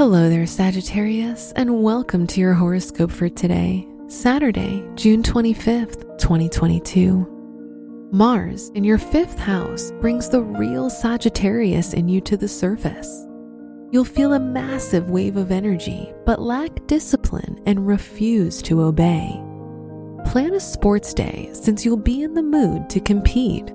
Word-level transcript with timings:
Hello 0.00 0.30
there, 0.30 0.46
Sagittarius, 0.46 1.52
and 1.56 1.82
welcome 1.82 2.26
to 2.28 2.40
your 2.40 2.54
horoscope 2.54 3.10
for 3.10 3.28
today, 3.28 3.86
Saturday, 4.06 4.82
June 4.94 5.22
25th, 5.22 6.16
2022. 6.16 8.08
Mars 8.10 8.70
in 8.70 8.82
your 8.82 8.96
fifth 8.96 9.38
house 9.38 9.92
brings 10.00 10.30
the 10.30 10.40
real 10.40 10.88
Sagittarius 10.88 11.92
in 11.92 12.08
you 12.08 12.22
to 12.22 12.38
the 12.38 12.48
surface. 12.48 13.26
You'll 13.90 14.06
feel 14.06 14.32
a 14.32 14.40
massive 14.40 15.10
wave 15.10 15.36
of 15.36 15.52
energy, 15.52 16.10
but 16.24 16.40
lack 16.40 16.86
discipline 16.86 17.60
and 17.66 17.86
refuse 17.86 18.62
to 18.62 18.80
obey. 18.80 19.38
Plan 20.24 20.54
a 20.54 20.60
sports 20.60 21.12
day 21.12 21.50
since 21.52 21.84
you'll 21.84 21.98
be 21.98 22.22
in 22.22 22.32
the 22.32 22.42
mood 22.42 22.88
to 22.88 23.00
compete. 23.00 23.68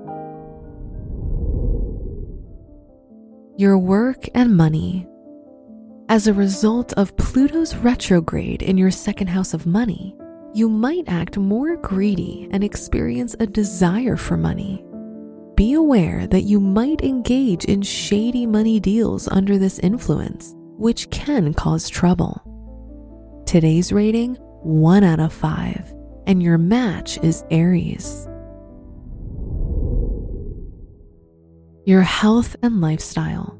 Your 3.59 3.77
work 3.77 4.27
and 4.33 4.57
money. 4.57 5.07
As 6.15 6.27
a 6.27 6.33
result 6.33 6.93
of 6.93 7.13
Pluto's 7.17 7.75
retrograde 7.75 8.61
in 8.61 8.77
your 8.77 8.89
second 8.89 9.27
house 9.27 9.53
of 9.53 9.65
money, 9.65 10.15
you 10.53 10.69
might 10.69 11.03
act 11.09 11.35
more 11.35 11.75
greedy 11.75 12.47
and 12.51 12.63
experience 12.63 13.35
a 13.41 13.45
desire 13.45 14.15
for 14.15 14.37
money. 14.37 14.81
Be 15.55 15.73
aware 15.73 16.25
that 16.27 16.43
you 16.43 16.61
might 16.61 17.01
engage 17.01 17.65
in 17.65 17.81
shady 17.81 18.45
money 18.45 18.79
deals 18.79 19.27
under 19.27 19.57
this 19.57 19.77
influence, 19.79 20.53
which 20.77 21.09
can 21.09 21.53
cause 21.53 21.89
trouble. 21.89 22.41
Today's 23.45 23.91
rating 23.91 24.35
1 24.61 25.03
out 25.03 25.19
of 25.19 25.33
5, 25.33 25.93
and 26.27 26.41
your 26.41 26.57
match 26.57 27.17
is 27.23 27.43
Aries. 27.51 28.25
Your 31.83 32.03
health 32.03 32.55
and 32.63 32.79
lifestyle. 32.79 33.59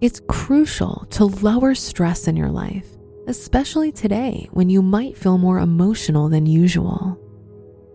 It's 0.00 0.20
crucial 0.28 1.06
to 1.10 1.24
lower 1.24 1.74
stress 1.74 2.28
in 2.28 2.36
your 2.36 2.50
life, 2.50 2.86
especially 3.26 3.90
today 3.90 4.48
when 4.52 4.70
you 4.70 4.80
might 4.80 5.16
feel 5.16 5.38
more 5.38 5.58
emotional 5.58 6.28
than 6.28 6.46
usual. 6.46 7.18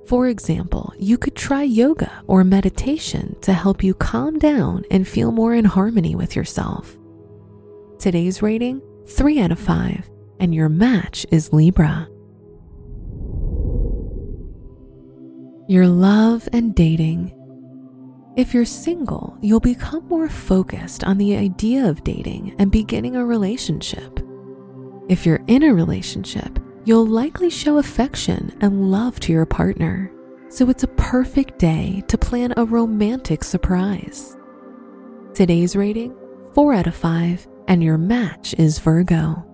For 0.06 0.28
example, 0.28 0.94
you 1.00 1.18
could 1.18 1.34
try 1.34 1.64
yoga 1.64 2.12
or 2.28 2.44
meditation 2.44 3.38
to 3.42 3.54
help 3.54 3.81
you 3.86 3.94
calm 3.94 4.38
down 4.38 4.84
and 4.92 5.08
feel 5.08 5.31
more 5.31 5.54
in 5.54 5.64
harmony 5.64 6.14
with 6.14 6.36
yourself. 6.36 6.98
Today's 8.00 8.42
rating 8.42 8.81
3 9.08 9.40
out 9.40 9.54
of 9.54 9.59
5, 9.59 10.09
and 10.42 10.54
your 10.54 10.68
match 10.68 11.26
is 11.31 11.54
Libra. 11.54 12.09
Your 15.70 15.88
love 15.88 16.50
and 16.52 16.76
dating. 16.76 17.34
If 18.36 18.52
you're 18.52 18.66
single, 18.66 19.38
you'll 19.42 19.59
become 19.59 20.08
more 20.08 20.28
focused 20.28 21.03
on 21.03 21.20
the 21.20 21.36
idea 21.36 21.88
of 21.88 22.03
dating 22.03 22.56
and 22.58 22.72
beginning 22.72 23.16
a 23.16 23.23
relationship. 23.23 24.20
If 25.08 25.23
you're 25.23 25.44
in 25.45 25.62
a 25.62 25.73
relationship, 25.73 26.58
you'll 26.84 27.06
likely 27.06 27.52
show 27.52 27.78
affection 27.78 28.58
and 28.62 28.90
love 28.90 29.19
to 29.19 29.31
your 29.31 29.46
partner, 29.46 30.12
so 30.50 30.68
it's 30.72 30.81
a 30.81 30.88
perfect 30.88 31.59
day 31.59 32.03
to 32.08 32.18
plan 32.18 32.56
a 32.58 32.66
romantic 32.66 33.44
surprise. 33.44 34.35
Today's 35.35 35.75
rating 35.75 36.16
4 36.56 36.74
out 36.74 36.88
of 36.88 36.96
5, 36.96 37.47
and 37.68 37.84
your 37.84 38.00
match 38.00 38.56
is 38.56 38.79
Virgo. 38.79 39.46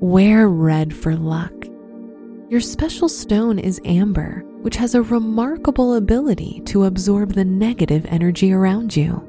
Wear 0.00 0.48
red 0.48 0.94
for 0.94 1.16
luck. 1.16 1.52
Your 2.48 2.62
special 2.62 3.10
stone 3.10 3.58
is 3.58 3.78
amber, 3.84 4.42
which 4.62 4.76
has 4.76 4.94
a 4.94 5.02
remarkable 5.02 5.94
ability 5.94 6.62
to 6.66 6.84
absorb 6.84 7.34
the 7.34 7.44
negative 7.44 8.04
energy 8.08 8.52
around 8.52 8.96
you. 8.96 9.24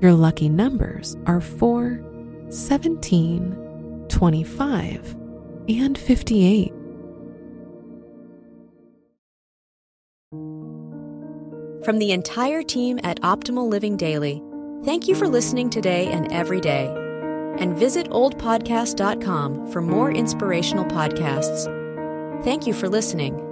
Your 0.00 0.12
lucky 0.12 0.48
numbers 0.48 1.16
are 1.26 1.40
4, 1.40 2.02
17, 2.48 4.06
25, 4.08 5.16
and 5.68 5.96
58. 5.96 6.72
From 11.84 11.98
the 11.98 12.12
entire 12.12 12.62
team 12.62 13.00
at 13.02 13.20
Optimal 13.22 13.68
Living 13.68 13.96
Daily, 13.96 14.42
thank 14.84 15.08
you 15.08 15.16
for 15.16 15.26
listening 15.26 15.68
today 15.68 16.06
and 16.06 16.32
every 16.32 16.60
day. 16.60 16.86
And 17.58 17.76
visit 17.76 18.08
oldpodcast.com 18.10 19.66
for 19.72 19.82
more 19.82 20.12
inspirational 20.12 20.84
podcasts. 20.84 21.64
Thank 22.44 22.66
you 22.66 22.72
for 22.72 22.88
listening. 22.88 23.51